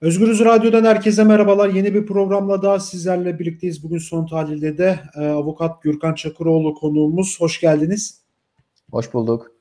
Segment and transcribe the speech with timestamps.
[0.00, 1.68] Özgürüz Radyo'dan herkese merhabalar.
[1.68, 3.82] Yeni bir programla daha sizlerle birlikteyiz.
[3.82, 7.40] Bugün son tahlilde de e, avukat Gürkan Çakıroğlu konuğumuz.
[7.40, 8.20] Hoş geldiniz.
[8.90, 9.52] Hoş bulduk.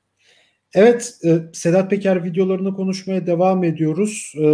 [0.74, 4.34] Evet, e, Sedat Peker videolarını konuşmaya devam ediyoruz.
[4.38, 4.48] E,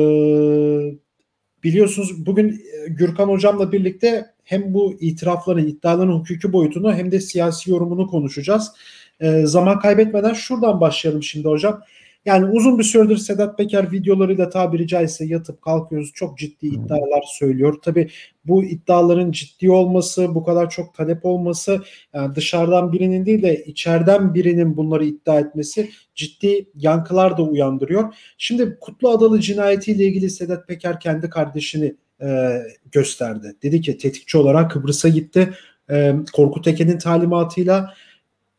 [1.63, 7.71] biliyorsunuz bugün e, Gürkan Hocam'la birlikte hem bu itirafların, iddiaların hukuki boyutunu hem de siyasi
[7.71, 8.71] yorumunu konuşacağız.
[9.19, 11.81] E, zaman kaybetmeden şuradan başlayalım şimdi hocam.
[12.25, 16.11] Yani uzun bir süredir Sedat Peker videolarıyla tabiri caizse yatıp kalkıyoruz.
[16.13, 17.81] Çok ciddi iddialar söylüyor.
[17.81, 18.09] Tabi
[18.45, 21.81] bu iddiaların ciddi olması, bu kadar çok talep olması
[22.13, 28.15] yani dışarıdan birinin değil de içeriden birinin bunları iddia etmesi ciddi yankılar da uyandırıyor.
[28.37, 32.59] Şimdi Kutlu Adalı cinayetiyle ilgili Sedat Peker kendi kardeşini e,
[32.91, 33.55] gösterdi.
[33.63, 35.53] Dedi ki tetikçi olarak Kıbrıs'a gitti.
[35.89, 37.93] E, Korkut Eken'in talimatıyla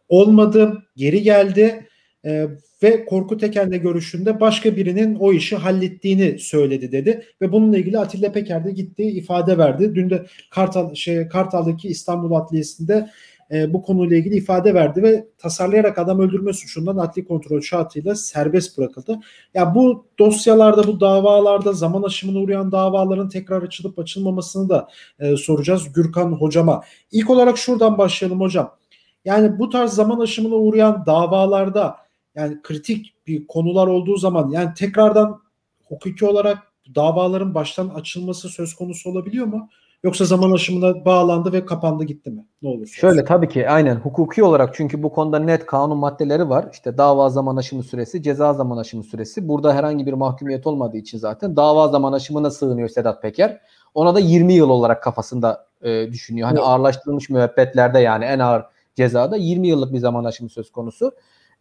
[0.09, 1.84] olmadı, geri geldi.
[2.25, 2.47] E,
[2.83, 8.33] ve Korkut Eken'le görüşünde başka birinin o işi hallettiğini söyledi dedi ve bununla ilgili Atilla
[8.33, 9.95] Peker de gitti ifade verdi.
[9.95, 13.11] Dün de Kartal şey Kartal'daki İstanbul Adliyesi'nde
[13.51, 18.79] e, bu konuyla ilgili ifade verdi ve tasarlayarak adam öldürme suçundan adli kontrol şartıyla serbest
[18.79, 19.19] bırakıldı.
[19.55, 25.93] Ya bu dosyalarda bu davalarda zaman aşımına uğrayan davaların tekrar açılıp açılmamasını da e, soracağız
[25.93, 26.85] Gürkan hocama.
[27.13, 28.77] İlk olarak şuradan başlayalım hocam.
[29.25, 32.04] Yani bu tarz zaman aşımına uğrayan davalarda
[32.35, 35.41] yani kritik bir konular olduğu zaman yani tekrardan
[35.85, 36.59] hukuki olarak
[36.95, 39.69] davaların baştan açılması söz konusu olabiliyor mu?
[40.05, 42.47] Yoksa zaman aşımına bağlandı ve kapandı gitti mi?
[42.63, 42.87] Ne olur?
[42.87, 46.69] Şöyle tabii ki aynen hukuki olarak çünkü bu konuda net kanun maddeleri var.
[46.73, 49.49] İşte dava zaman aşımı süresi, ceza zaman aşımı süresi.
[49.49, 53.61] Burada herhangi bir mahkumiyet olmadığı için zaten dava zaman aşımına sığınıyor Sedat Peker.
[53.95, 56.49] Ona da 20 yıl olarak kafasında e, düşünüyor.
[56.49, 56.69] Hani evet.
[56.69, 61.13] ağırlaştırılmış müebbetlerde yani en ağır cezada 20 yıllık bir zaman aşımı söz konusu.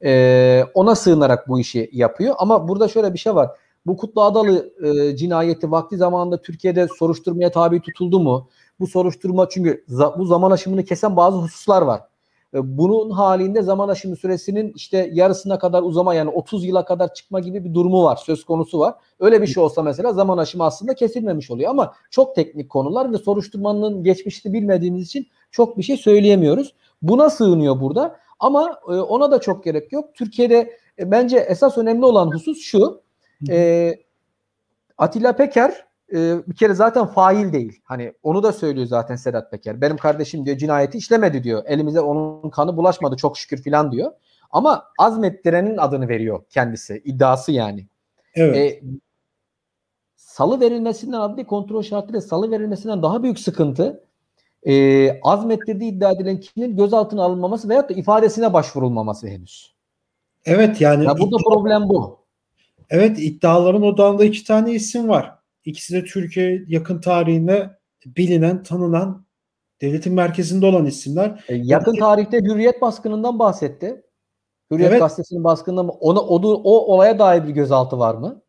[0.03, 2.35] E, ona sığınarak bu işi yapıyor.
[2.37, 3.49] Ama burada şöyle bir şey var.
[3.85, 8.49] Bu Kutlu Adalı e, cinayeti vakti zamanında Türkiye'de soruşturmaya tabi tutuldu mu?
[8.79, 12.01] Bu soruşturma çünkü za, bu zaman aşımını kesen bazı hususlar var.
[12.53, 17.39] E, bunun halinde zaman aşımı süresinin işte yarısına kadar uzama yani 30 yıla kadar çıkma
[17.39, 18.95] gibi bir durumu var, söz konusu var.
[19.19, 23.17] Öyle bir şey olsa mesela zaman aşımı aslında kesilmemiş oluyor ama çok teknik konular ve
[23.17, 26.73] soruşturmanın geçmişini bilmediğimiz için çok bir şey söyleyemiyoruz.
[27.01, 28.15] Buna sığınıyor burada.
[28.39, 30.15] Ama e, ona da çok gerek yok.
[30.15, 33.01] Türkiye'de e, bence esas önemli olan husus şu.
[33.49, 33.93] E,
[34.97, 37.81] Atilla Peker e, bir kere zaten fail değil.
[37.83, 39.81] Hani onu da söylüyor zaten Sedat Peker.
[39.81, 41.63] Benim kardeşim diyor cinayeti işlemedi diyor.
[41.65, 44.11] Elimize onun kanı bulaşmadı çok şükür filan diyor.
[44.51, 47.01] Ama azmettirenin adını veriyor kendisi.
[47.05, 47.87] iddiası yani.
[48.35, 48.57] Evet.
[48.57, 48.81] E,
[50.15, 54.03] salı verilmesinden adli kontrol şartıyla salı verilmesinden daha büyük sıkıntı
[54.67, 59.73] e, azmettirdiği iddia edilen kişinin gözaltına alınmaması veyahut da ifadesine başvurulmaması henüz.
[60.45, 61.05] Evet yani.
[61.05, 62.19] Ya burada iddia, problem bu.
[62.89, 65.35] Evet iddiaların odağında iki tane isim var.
[65.65, 67.69] İkisi de Türkiye yakın tarihinde
[68.05, 69.25] bilinen, tanınan
[69.81, 71.45] devletin merkezinde olan isimler.
[71.47, 74.03] E, yakın tarihte Hürriyet baskınından bahsetti.
[74.71, 75.01] Hürriyet evet.
[75.01, 78.41] gazetesinin baskınından ona o, o olaya dair bir gözaltı var mı?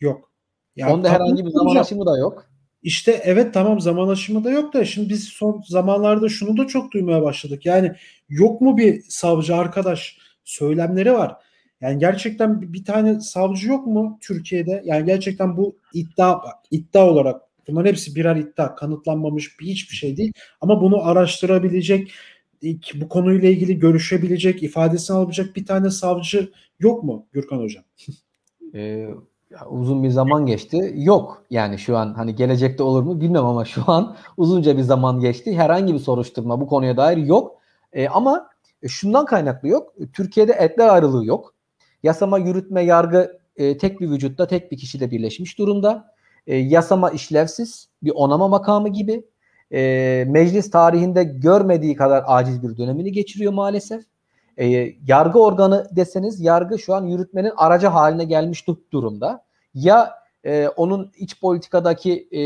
[0.00, 0.32] Yok.
[0.76, 2.50] Yani Onda herhangi bir zaman aşımı da yok.
[2.82, 6.92] İşte evet tamam zaman aşımı da yok da şimdi biz son zamanlarda şunu da çok
[6.92, 7.66] duymaya başladık.
[7.66, 7.92] Yani
[8.28, 11.36] yok mu bir savcı arkadaş söylemleri var.
[11.80, 14.82] Yani gerçekten bir tane savcı yok mu Türkiye'de?
[14.84, 16.40] Yani gerçekten bu iddia
[16.70, 20.32] iddia olarak bunların hepsi birer iddia kanıtlanmamış bir hiçbir şey değil.
[20.60, 22.12] Ama bunu araştırabilecek
[22.94, 27.84] bu konuyla ilgili görüşebilecek, ifadesini alabilecek bir tane savcı yok mu Gürkan Hocam?
[28.74, 29.08] Ee,
[29.70, 30.92] uzun bir zaman geçti.
[30.96, 35.20] Yok yani şu an hani gelecekte olur mu bilmem ama şu an uzunca bir zaman
[35.20, 35.56] geçti.
[35.56, 37.58] Herhangi bir soruşturma bu konuya dair yok.
[37.92, 38.50] E, ama
[38.88, 39.94] şundan kaynaklı yok.
[40.12, 41.54] Türkiye'de etler ayrılığı yok.
[42.02, 46.14] Yasama, yürütme, yargı e, tek bir vücutta tek bir kişide birleşmiş durumda.
[46.46, 49.24] E, yasama işlevsiz bir onama makamı gibi.
[49.72, 54.04] E, meclis tarihinde görmediği kadar aciz bir dönemini geçiriyor maalesef.
[54.58, 59.44] E, yargı organı deseniz yargı şu an yürütmenin aracı haline gelmiş durumda.
[59.74, 62.42] Ya e, onun iç politikadaki e,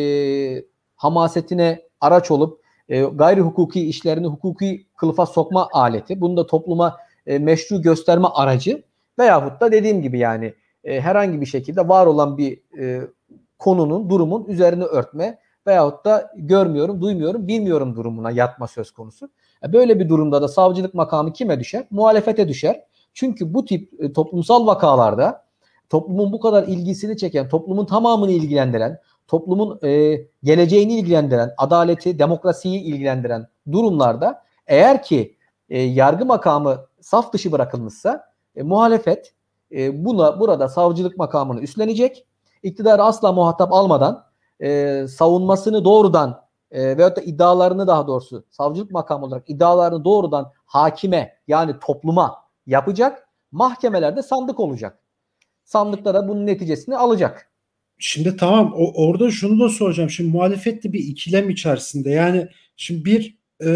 [0.97, 6.21] hamasetine araç olup e, gayri hukuki işlerini hukuki kılıfa sokma aleti.
[6.21, 6.97] Bunu da topluma
[7.27, 8.83] e, meşru gösterme aracı
[9.19, 10.55] veyahut da dediğim gibi yani
[10.85, 13.01] e, herhangi bir şekilde var olan bir e,
[13.59, 19.31] konunun, durumun üzerine örtme veyahut da görmüyorum, duymuyorum, bilmiyorum durumuna yatma söz konusu.
[19.65, 21.87] E, böyle bir durumda da savcılık makamı kime düşer?
[21.91, 22.85] Muhalefete düşer.
[23.15, 25.45] Çünkü bu tip e, toplumsal vakalarda
[25.91, 28.99] toplumun bu kadar ilgisini çeken, toplumun tamamını ilgilendiren,
[29.29, 35.37] toplumun e, geleceğini ilgilendiren, adaleti, demokrasiyi ilgilendiren durumlarda eğer ki
[35.71, 39.35] e, yargı makamı saf dışı bırakılmışsa e, muhalefet
[39.73, 42.27] e, buna burada savcılık makamını üstlenecek.
[42.63, 44.25] iktidarı asla muhatap almadan
[44.61, 51.37] e, savunmasını doğrudan e, veyahut da iddialarını daha doğrusu savcılık makamı olarak iddialarını doğrudan hakime
[51.49, 52.37] yani topluma
[52.67, 53.29] yapacak.
[53.53, 54.99] Mahkemelerde sandık olacak.
[55.65, 57.53] Sandıklara bunun neticesini alacak.
[57.99, 60.11] Şimdi tamam o, orada şunu da soracağım.
[60.11, 62.11] Şimdi muhalefet de bir ikilem içerisinde.
[62.11, 63.71] Yani şimdi bir e,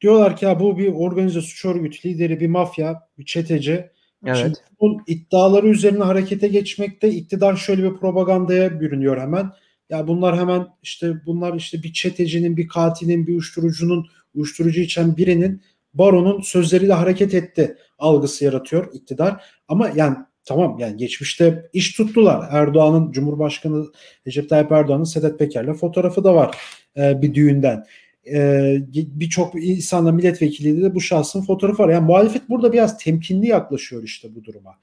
[0.00, 3.90] diyorlar ki ya bu bir organize suç örgütü lideri bir mafya, bir çeteci.
[4.26, 4.36] Evet.
[4.36, 9.50] Şimdi bunun iddiaları üzerine harekete geçmekte iktidar şöyle bir propagandaya bürünüyor hemen.
[9.90, 15.62] Ya bunlar hemen işte bunlar işte bir çetecinin, bir katilin, bir uyuşturucunun, uyuşturucu içen birinin
[15.94, 19.44] baronun sözleriyle hareket etti algısı yaratıyor iktidar.
[19.68, 22.48] Ama yani tamam yani geçmişte iş tuttular.
[22.50, 23.86] Erdoğan'ın Cumhurbaşkanı
[24.26, 26.56] Recep Tayyip Erdoğan'ın Sedat Peker'le fotoğrafı da var
[26.96, 27.86] e, bir düğünden.
[28.32, 31.88] E, Birçok insanla milletvekiliyle de bu şahsın fotoğrafı var.
[31.88, 34.78] Yani muhalefet burada biraz temkinli yaklaşıyor işte bu duruma.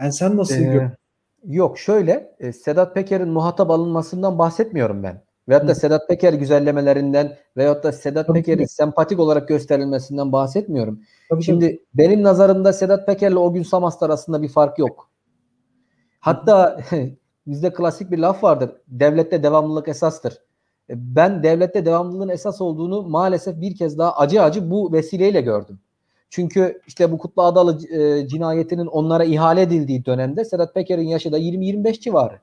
[0.00, 0.96] Yani sen nasıl ee, görüyorsun?
[1.46, 5.22] Yok şöyle e, Sedat Peker'in muhatap alınmasından bahsetmiyorum ben.
[5.48, 5.76] Veyahut da Hı.
[5.76, 11.00] Sedat Peker güzellemelerinden veyahut da Sedat Peker'in sempatik olarak gösterilmesinden bahsetmiyorum.
[11.30, 11.80] Tabii Şimdi tabii.
[11.94, 15.10] benim nazarımda Sedat Peker'le o gün Samast arasında bir fark yok.
[16.20, 16.80] Hatta
[17.46, 18.70] bizde klasik bir laf vardır.
[18.88, 20.32] Devlette devamlılık esastır.
[20.90, 25.80] E, ben devlette devamlılığın esas olduğunu maalesef bir kez daha acı acı bu vesileyle gördüm.
[26.30, 31.38] Çünkü işte bu Kutlu Adalı e, cinayetinin onlara ihale edildiği dönemde Sedat Peker'in yaşı da
[31.38, 32.40] 20-25 civarı.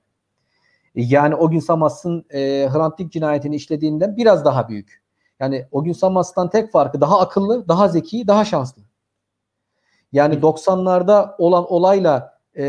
[0.95, 5.03] E, yani o gün Samas'ın e, Hrant Dink cinayetini işlediğinden biraz daha büyük.
[5.39, 8.81] Yani o gün Samas'tan tek farkı daha akıllı, daha zeki, daha şanslı.
[10.11, 12.63] Yani 90'larda olan olayla e,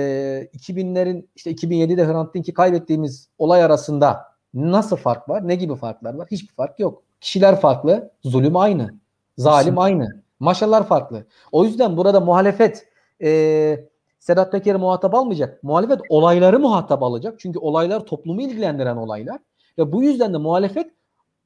[0.55, 4.25] 2000'lerin işte 2007'de Hrant Dink'i kaybettiğimiz olay arasında
[4.55, 5.49] nasıl fark var?
[5.49, 6.29] Ne gibi farklar var?
[6.31, 7.03] Hiçbir fark yok.
[7.21, 8.95] Kişiler farklı, zulüm aynı,
[9.37, 10.28] zalim aynı.
[10.41, 11.27] Maşalar farklı.
[11.53, 12.89] O yüzden burada muhalefet
[13.23, 13.89] e,
[14.19, 15.63] Sedat Peker'i muhatap almayacak.
[15.63, 17.41] Muhalefet olayları muhatap alacak.
[17.41, 19.39] Çünkü olaylar toplumu ilgilendiren olaylar.
[19.79, 20.91] Ve bu yüzden de muhalefet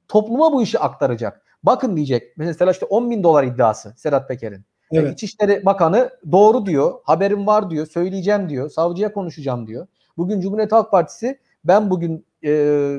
[0.09, 1.43] topluma bu işi aktaracak.
[1.63, 2.37] Bakın diyecek.
[2.37, 4.65] Mesela işte 10 bin dolar iddiası Sedat Peker'in.
[4.93, 5.13] Evet.
[5.13, 6.95] İçişleri Bakanı doğru diyor.
[7.05, 7.87] Haberim var diyor.
[7.87, 8.71] Söyleyeceğim diyor.
[8.71, 9.87] Savcıya konuşacağım diyor.
[10.17, 12.51] Bugün Cumhuriyet Halk Partisi ben bugün e,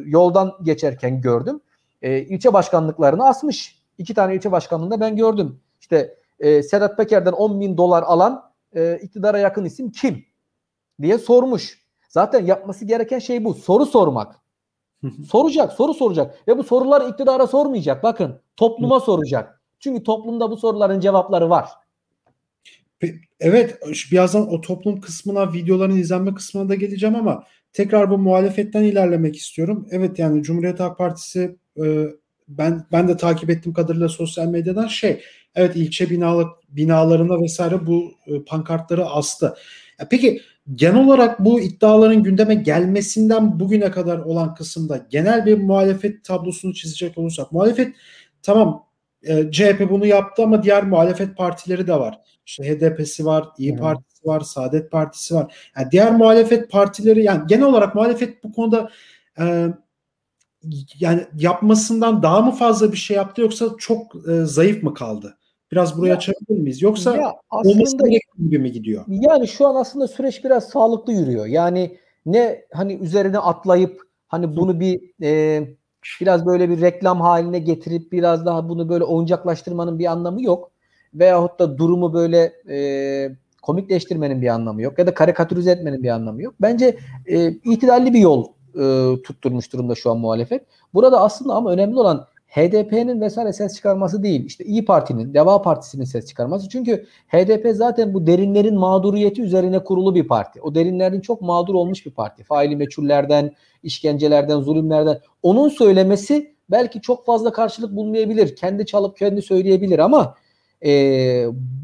[0.05, 1.61] yoldan geçerken gördüm.
[2.01, 3.83] E, ilçe başkanlıklarını asmış.
[3.97, 5.59] İki tane ilçe başkanlığında ben gördüm.
[5.83, 10.25] İşte e, Sedat Peker'den 10 bin dolar alan e, iktidara yakın isim kim?
[11.01, 11.83] diye sormuş.
[12.09, 13.53] Zaten yapması gereken şey bu.
[13.53, 14.35] Soru sormak.
[15.29, 16.47] soracak, soru soracak.
[16.47, 18.03] Ve bu soruları iktidara sormayacak.
[18.03, 19.61] Bakın topluma soracak.
[19.79, 21.69] Çünkü toplumda bu soruların cevapları var.
[23.39, 23.79] Evet
[24.11, 27.43] birazdan o toplum kısmına videoların izlenme kısmına da geleceğim ama
[27.73, 29.87] tekrar bu muhalefetten ilerlemek istiyorum.
[29.91, 32.05] Evet yani Cumhuriyet Halk Partisi e,
[32.47, 35.21] ben ben de takip ettiğim kadarıyla sosyal medyadan şey
[35.55, 39.55] evet ilçe binalı, binalarına vesaire bu e, pankartları astı.
[39.99, 40.41] Ya peki
[40.75, 47.17] genel olarak bu iddiaların gündeme gelmesinden bugüne kadar olan kısımda genel bir muhalefet tablosunu çizecek
[47.17, 47.95] olursak muhalefet
[48.41, 48.85] tamam
[49.23, 52.19] e, CHP bunu yaptı ama diğer muhalefet partileri de var.
[52.45, 55.55] İşte HDP'si var, İyi Partisi var, Saadet Partisi var.
[55.77, 58.89] Yani diğer muhalefet partileri yani genel olarak muhalefet bu konuda
[59.39, 59.67] e,
[60.99, 65.37] yani yapmasından daha mı fazla bir şey yaptı yoksa çok e, zayıf mı kaldı?
[65.71, 66.81] Biraz buraya ya, açabilir miyiz?
[66.81, 68.07] Yoksa ya aslında,
[68.37, 69.05] gibi mi gidiyor?
[69.07, 71.45] Yani şu an aslında süreç biraz sağlıklı yürüyor.
[71.45, 75.61] Yani ne hani üzerine atlayıp hani bunu bir e,
[76.21, 80.71] biraz böyle bir reklam haline getirip biraz daha bunu böyle oyuncaklaştırmanın bir anlamı yok.
[81.13, 84.99] Veyahut da durumu böyle e, komikleştirmenin bir anlamı yok.
[84.99, 86.53] Ya da karikatürize etmenin bir anlamı yok.
[86.61, 88.45] Bence e, itidalli bir yol
[88.79, 90.65] e, tutturmuş durumda şu an muhalefet.
[90.93, 94.45] Burada aslında ama önemli olan HDP'nin vesaire ses çıkarması değil.
[94.45, 96.69] İşte İyi Parti'nin, Deva Partisi'nin ses çıkarması.
[96.69, 100.61] Çünkü HDP zaten bu derinlerin mağduriyeti üzerine kurulu bir parti.
[100.61, 102.43] O derinlerin çok mağdur olmuş bir parti.
[102.43, 103.51] Faili meçhullerden,
[103.83, 105.19] işkencelerden, zulümlerden.
[105.43, 108.55] Onun söylemesi belki çok fazla karşılık bulmayabilir.
[108.55, 110.35] Kendi çalıp kendi söyleyebilir ama
[110.85, 110.91] e,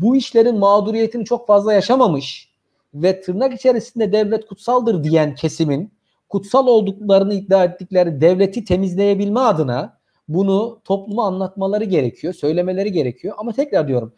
[0.01, 2.50] bu işlerin mağduriyetini çok fazla yaşamamış
[2.93, 5.91] ve tırnak içerisinde devlet kutsaldır diyen kesimin
[6.29, 13.36] kutsal olduklarını iddia ettikleri devleti temizleyebilme adına bunu topluma anlatmaları gerekiyor, söylemeleri gerekiyor.
[13.38, 14.13] Ama tekrar diyorum,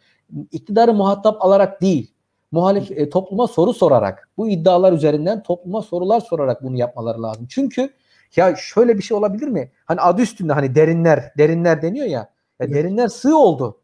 [0.52, 2.14] iktidarı muhatap alarak değil,
[2.52, 7.46] muhalif e, topluma soru sorarak, bu iddialar üzerinden topluma sorular sorarak bunu yapmaları lazım.
[7.50, 7.90] Çünkü
[8.36, 9.72] ya şöyle bir şey olabilir mi?
[9.84, 12.12] Hani adı üstünde hani derinler, derinler deniyor ya.
[12.12, 12.28] ya
[12.60, 12.74] evet.
[12.74, 13.78] derinler sığ oldu.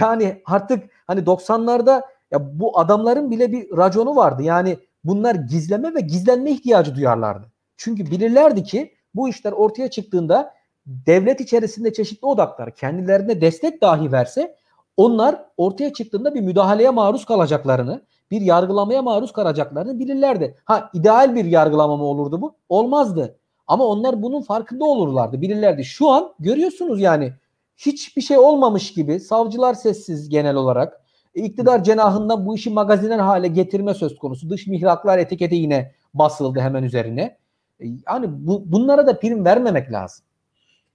[0.00, 4.42] Yani artık hani 90'larda ya bu adamların bile bir raconu vardı.
[4.42, 7.52] Yani bunlar gizleme ve gizlenme ihtiyacı duyarlardı.
[7.76, 10.54] Çünkü bilirlerdi ki bu işler ortaya çıktığında
[10.86, 14.56] devlet içerisinde çeşitli odaklar kendilerine destek dahi verse
[14.96, 20.56] onlar ortaya çıktığında bir müdahaleye maruz kalacaklarını, bir yargılamaya maruz kalacaklarını bilirlerdi.
[20.64, 22.54] Ha ideal bir yargılama mı olurdu bu?
[22.68, 23.36] Olmazdı.
[23.66, 25.84] Ama onlar bunun farkında olurlardı, bilirlerdi.
[25.84, 27.32] Şu an görüyorsunuz yani
[27.76, 31.00] hiçbir şey olmamış gibi savcılar sessiz genel olarak.
[31.34, 34.50] E, iktidar cenahından bu işi magaziner hale getirme söz konusu.
[34.50, 37.36] Dış mihraklar etiketi yine basıldı hemen üzerine.
[37.80, 40.24] E, yani bu, bunlara da prim vermemek lazım.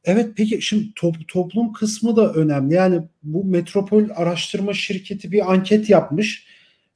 [0.05, 2.73] Evet peki şimdi top, toplum kısmı da önemli.
[2.73, 6.47] Yani bu Metropol Araştırma Şirketi bir anket yapmış.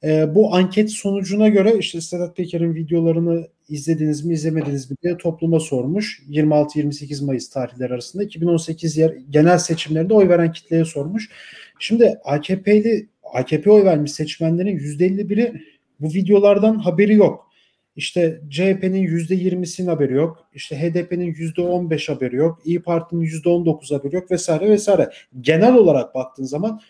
[0.04, 5.60] E, bu anket sonucuna göre işte Sedat Peker'in videolarını izlediniz mi izlemediniz mi diye topluma
[5.60, 6.22] sormuş.
[6.30, 11.30] 26-28 Mayıs tarihleri arasında 2018 yer, genel seçimlerinde oy veren kitleye sormuş.
[11.78, 15.62] Şimdi AKP'li AKP oy vermiş seçmenlerin %51'i
[16.00, 17.50] bu videolardan haberi yok.
[17.96, 20.46] İşte CHP'nin %20'sinin haberi yok.
[20.54, 22.58] İşte HDP'nin %15 haberi yok.
[22.64, 25.10] İyi Parti'nin %19 haberi yok vesaire vesaire.
[25.40, 26.80] Genel olarak baktığın zaman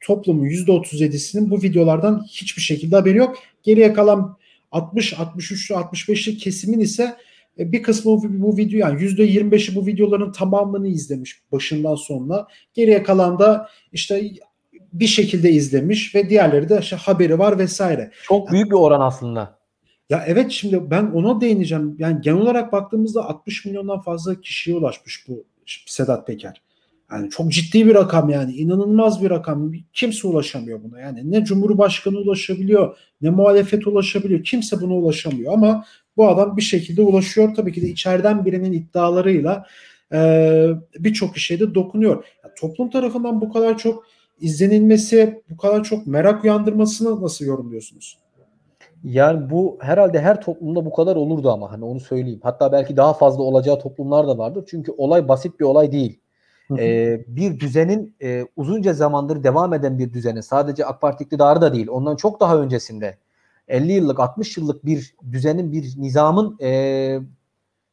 [0.00, 3.38] toplumun %37'sinin bu videolardan hiçbir şekilde haberi yok.
[3.62, 4.36] Geriye kalan
[4.72, 7.16] 60, 63'lü, 65'li kesimin ise
[7.58, 12.46] e, bir kısmı bu video yani %25'i bu videoların tamamını izlemiş başından sonuna.
[12.74, 14.30] Geriye kalan da işte
[14.92, 18.10] bir şekilde izlemiş ve diğerleri de işte haberi var vesaire.
[18.22, 19.58] Çok büyük bir oran aslında.
[20.10, 21.96] Ya evet şimdi ben ona değineceğim.
[21.98, 25.44] Yani genel olarak baktığımızda 60 milyondan fazla kişiye ulaşmış bu
[25.86, 26.62] Sedat Peker.
[27.12, 29.72] Yani çok ciddi bir rakam yani inanılmaz bir rakam.
[29.92, 31.30] Kimse ulaşamıyor buna yani.
[31.30, 34.44] Ne Cumhurbaşkanı ulaşabiliyor ne muhalefet ulaşabiliyor.
[34.44, 35.84] Kimse buna ulaşamıyor ama
[36.16, 37.54] bu adam bir şekilde ulaşıyor.
[37.54, 39.66] Tabii ki de içeriden birinin iddialarıyla
[40.12, 40.68] e,
[40.98, 42.24] birçok işe de dokunuyor.
[42.44, 44.06] Yani toplum tarafından bu kadar çok
[44.42, 48.18] izlenilmesi, bu kadar çok merak uyandırmasını nasıl yorumluyorsunuz?
[49.04, 52.40] Yani bu herhalde her toplumda bu kadar olurdu ama hani onu söyleyeyim.
[52.42, 54.64] Hatta belki daha fazla olacağı toplumlar da vardır.
[54.70, 56.18] Çünkü olay basit bir olay değil.
[56.78, 61.74] Ee, bir düzenin e, uzunca zamandır devam eden bir düzenin sadece AK Parti iktidarı da
[61.74, 63.18] değil ondan çok daha öncesinde
[63.68, 67.20] 50 yıllık 60 yıllık bir düzenin bir nizamın e,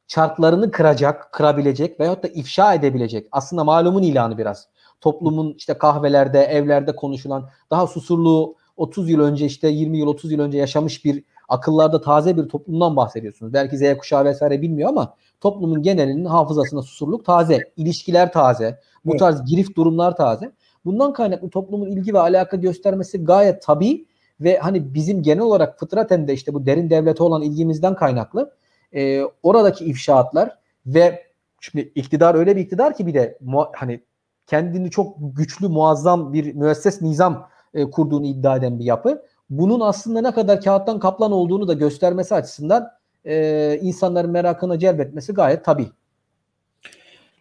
[0.08, 4.68] çarklarını kıracak, kırabilecek veyahut da ifşa edebilecek aslında malumun ilanı biraz.
[5.02, 10.40] Toplumun işte kahvelerde, evlerde konuşulan daha susurluğu 30 yıl önce işte 20 yıl 30 yıl
[10.40, 13.54] önce yaşamış bir akıllarda taze bir toplumdan bahsediyorsunuz.
[13.54, 19.46] Belki Z kuşağı vesaire bilmiyor ama toplumun genelinin hafızasında susurluk taze, ilişkiler taze, bu tarz
[19.46, 20.52] girift durumlar taze.
[20.86, 24.06] Bundan kaynaklı toplumun ilgi ve alaka göstermesi gayet tabii
[24.42, 28.54] ve hani bizim genel olarak fıtraten de işte bu derin devlete olan ilgimizden kaynaklı
[28.94, 31.24] e, oradaki ifşaatlar ve
[31.60, 33.38] şimdi iktidar öyle bir iktidar ki bir de
[33.74, 34.02] hani
[34.50, 39.22] kendini çok güçlü muazzam bir müesses nizam e, kurduğunu iddia eden bir yapı.
[39.50, 42.88] Bunun aslında ne kadar kağıttan kaplan olduğunu da göstermesi açısından
[43.26, 45.88] e, insanların merakını celbetmesi gayet tabii.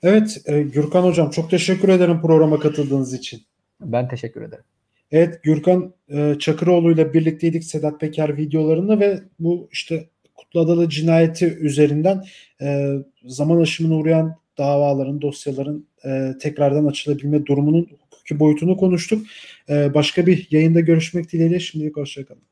[0.02, 3.42] Evet e, Gürkan Hocam çok teşekkür ederim programa katıldığınız için.
[3.80, 4.64] Ben teşekkür ederim.
[5.10, 11.46] Evet Gürkan e, Çakıroğlu ile birlikteydik Sedat Peker videolarında ve bu işte Kutlu Adalı cinayeti
[11.46, 12.24] üzerinden
[12.62, 19.26] e, zaman aşımına uğrayan davaların, dosyaların e, tekrardan açılabilme durumunun hukuki boyutunu konuştuk.
[19.68, 22.47] E, başka bir yayında görüşmek dileğiyle şimdilik hoşçakalın.